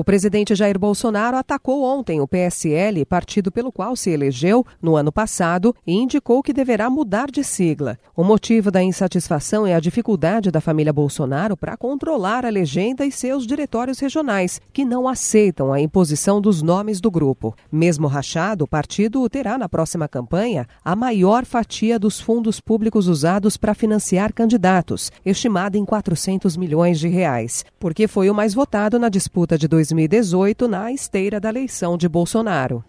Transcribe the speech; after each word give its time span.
O 0.00 0.04
presidente 0.10 0.54
Jair 0.54 0.78
Bolsonaro 0.78 1.36
atacou 1.36 1.84
ontem 1.84 2.22
o 2.22 2.26
PSL, 2.26 3.04
partido 3.04 3.52
pelo 3.52 3.70
qual 3.70 3.94
se 3.94 4.08
elegeu 4.08 4.64
no 4.80 4.96
ano 4.96 5.12
passado, 5.12 5.76
e 5.86 5.92
indicou 5.92 6.42
que 6.42 6.54
deverá 6.54 6.88
mudar 6.88 7.30
de 7.30 7.44
sigla. 7.44 7.98
O 8.16 8.24
motivo 8.24 8.70
da 8.70 8.82
insatisfação 8.82 9.66
é 9.66 9.74
a 9.74 9.78
dificuldade 9.78 10.50
da 10.50 10.58
família 10.58 10.90
Bolsonaro 10.90 11.54
para 11.54 11.76
controlar 11.76 12.46
a 12.46 12.48
legenda 12.48 13.04
e 13.04 13.12
seus 13.12 13.46
diretórios 13.46 13.98
regionais, 13.98 14.58
que 14.72 14.86
não 14.86 15.06
aceitam 15.06 15.70
a 15.70 15.78
imposição 15.78 16.40
dos 16.40 16.62
nomes 16.62 16.98
do 16.98 17.10
grupo. 17.10 17.54
Mesmo 17.70 18.06
rachado, 18.06 18.64
o 18.64 18.68
partido 18.68 19.28
terá 19.28 19.58
na 19.58 19.68
próxima 19.68 20.08
campanha 20.08 20.66
a 20.82 20.96
maior 20.96 21.44
fatia 21.44 21.98
dos 21.98 22.18
fundos 22.18 22.58
públicos 22.58 23.06
usados 23.06 23.58
para 23.58 23.74
financiar 23.74 24.32
candidatos, 24.32 25.12
estimada 25.26 25.76
em 25.76 25.84
400 25.84 26.56
milhões 26.56 26.98
de 26.98 27.08
reais, 27.08 27.66
porque 27.78 28.08
foi 28.08 28.30
o 28.30 28.34
mais 28.34 28.54
votado 28.54 28.98
na 28.98 29.10
disputa 29.10 29.58
de 29.58 29.68
2020 29.68 29.89
2018 29.90 30.68
na 30.68 30.92
esteira 30.92 31.40
da 31.40 31.48
eleição 31.48 31.96
de 31.96 32.08
Bolsonaro. 32.08 32.84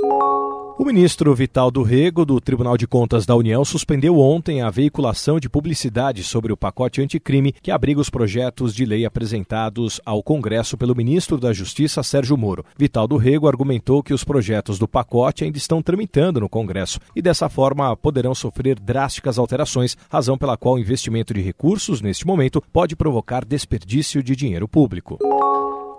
O 0.77 0.85
ministro 0.85 1.33
Vital 1.35 1.69
do 1.69 1.83
Rego, 1.83 2.25
do 2.25 2.41
Tribunal 2.41 2.75
de 2.75 2.87
Contas 2.87 3.23
da 3.23 3.35
União, 3.35 3.63
suspendeu 3.63 4.17
ontem 4.17 4.61
a 4.61 4.69
veiculação 4.69 5.39
de 5.39 5.47
publicidade 5.47 6.23
sobre 6.23 6.51
o 6.51 6.57
pacote 6.57 7.01
anticrime 7.01 7.53
que 7.61 7.69
abriga 7.69 8.01
os 8.01 8.09
projetos 8.09 8.73
de 8.73 8.83
lei 8.83 9.05
apresentados 9.05 10.01
ao 10.03 10.23
Congresso 10.23 10.77
pelo 10.77 10.95
ministro 10.95 11.37
da 11.37 11.53
Justiça, 11.53 12.01
Sérgio 12.01 12.35
Moro. 12.35 12.65
Vital 12.77 13.07
do 13.07 13.17
Rego 13.17 13.47
argumentou 13.47 14.01
que 14.01 14.13
os 14.13 14.23
projetos 14.23 14.79
do 14.79 14.87
pacote 14.87 15.43
ainda 15.43 15.57
estão 15.57 15.83
tramitando 15.83 16.39
no 16.39 16.49
Congresso 16.49 16.99
e, 17.15 17.21
dessa 17.21 17.47
forma, 17.47 17.95
poderão 17.95 18.33
sofrer 18.33 18.79
drásticas 18.79 19.37
alterações, 19.37 19.95
razão 20.09 20.35
pela 20.35 20.57
qual 20.57 20.75
o 20.75 20.79
investimento 20.79 21.31
de 21.31 21.41
recursos, 21.41 22.01
neste 22.01 22.25
momento, 22.25 22.61
pode 22.73 22.95
provocar 22.95 23.45
desperdício 23.45 24.23
de 24.23 24.35
dinheiro 24.35 24.67
público. 24.67 25.19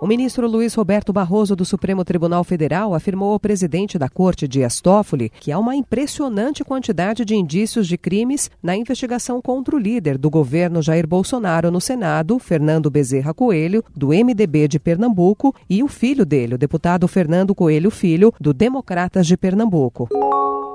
O 0.03 0.05
ministro 0.05 0.49
Luiz 0.49 0.73
Roberto 0.73 1.13
Barroso 1.13 1.55
do 1.55 1.63
Supremo 1.63 2.03
Tribunal 2.03 2.43
Federal 2.43 2.93
afirmou 2.93 3.31
ao 3.31 3.39
presidente 3.39 3.97
da 3.97 4.09
Corte, 4.09 4.49
Dias 4.49 4.81
Toffoli, 4.81 5.31
que 5.39 5.49
há 5.49 5.57
uma 5.57 5.77
impressionante 5.77 6.61
quantidade 6.61 7.23
de 7.23 7.37
indícios 7.37 7.87
de 7.87 7.97
crimes 7.97 8.51
na 8.61 8.75
investigação 8.75 9.41
contra 9.41 9.73
o 9.73 9.79
líder 9.79 10.17
do 10.17 10.29
governo 10.29 10.81
Jair 10.81 11.07
Bolsonaro 11.07 11.71
no 11.71 11.79
Senado, 11.79 12.37
Fernando 12.37 12.91
Bezerra 12.91 13.33
Coelho, 13.33 13.81
do 13.95 14.09
MDB 14.09 14.67
de 14.67 14.77
Pernambuco, 14.77 15.55
e 15.69 15.81
o 15.81 15.87
filho 15.87 16.25
dele, 16.25 16.55
o 16.55 16.57
deputado 16.57 17.07
Fernando 17.07 17.55
Coelho 17.55 17.89
Filho, 17.89 18.33
do 18.41 18.53
Democratas 18.53 19.25
de 19.25 19.37
Pernambuco. 19.37 20.09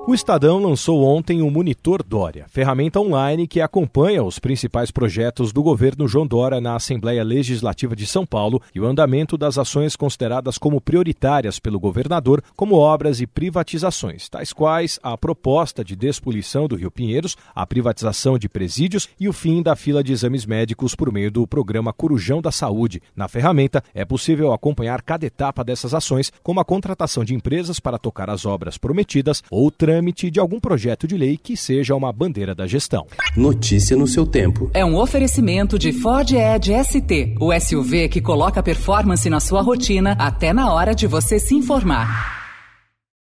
O 0.08 0.14
Estadão 0.14 0.58
lançou 0.58 1.04
ontem 1.04 1.42
o 1.42 1.50
Monitor 1.50 2.02
Dória, 2.02 2.46
ferramenta 2.48 2.98
online 2.98 3.46
que 3.46 3.60
acompanha 3.60 4.24
os 4.24 4.38
principais 4.38 4.90
projetos 4.90 5.52
do 5.52 5.62
governo 5.62 6.08
João 6.08 6.26
Dória 6.26 6.62
na 6.62 6.74
Assembleia 6.74 7.22
Legislativa 7.22 7.94
de 7.94 8.06
São 8.06 8.24
Paulo 8.24 8.62
e 8.74 8.80
o 8.80 8.86
andamento 8.86 9.36
das 9.36 9.58
ações 9.58 9.96
consideradas 9.96 10.56
como 10.56 10.80
prioritárias 10.80 11.58
pelo 11.60 11.78
governador, 11.78 12.42
como 12.56 12.76
obras 12.76 13.20
e 13.20 13.26
privatizações, 13.26 14.30
tais 14.30 14.50
quais 14.50 14.98
a 15.02 15.14
proposta 15.18 15.84
de 15.84 15.94
despoluição 15.94 16.66
do 16.66 16.76
Rio 16.76 16.90
Pinheiros, 16.90 17.36
a 17.54 17.66
privatização 17.66 18.38
de 18.38 18.48
presídios 18.48 19.10
e 19.20 19.28
o 19.28 19.32
fim 19.34 19.62
da 19.62 19.76
fila 19.76 20.02
de 20.02 20.14
exames 20.14 20.46
médicos 20.46 20.94
por 20.94 21.12
meio 21.12 21.30
do 21.30 21.46
programa 21.46 21.92
Corujão 21.92 22.40
da 22.40 22.50
Saúde. 22.50 23.02
Na 23.14 23.28
ferramenta, 23.28 23.84
é 23.92 24.06
possível 24.06 24.54
acompanhar 24.54 25.02
cada 25.02 25.26
etapa 25.26 25.62
dessas 25.62 25.92
ações, 25.92 26.32
como 26.42 26.60
a 26.60 26.64
contratação 26.64 27.26
de 27.26 27.34
empresas 27.34 27.78
para 27.78 27.98
tocar 27.98 28.30
as 28.30 28.46
obras 28.46 28.78
prometidas 28.78 29.42
ou 29.50 29.70
trânsito 29.70 29.97
trâmite 29.98 30.30
de 30.30 30.38
algum 30.38 30.60
projeto 30.60 31.08
de 31.08 31.16
lei 31.16 31.36
que 31.36 31.56
seja 31.56 31.94
uma 31.94 32.12
bandeira 32.12 32.54
da 32.54 32.66
gestão. 32.66 33.06
Notícia 33.36 33.96
no 33.96 34.06
seu 34.06 34.24
tempo. 34.24 34.70
É 34.72 34.84
um 34.84 34.96
oferecimento 34.96 35.78
de 35.78 35.92
Ford 35.92 36.30
Edge 36.30 36.72
ST, 36.84 37.34
o 37.40 37.52
SUV 37.58 38.08
que 38.08 38.20
coloca 38.20 38.62
performance 38.62 39.28
na 39.28 39.40
sua 39.40 39.60
rotina 39.60 40.12
até 40.18 40.52
na 40.52 40.72
hora 40.72 40.94
de 40.94 41.06
você 41.06 41.40
se 41.40 41.54
informar. 41.54 42.37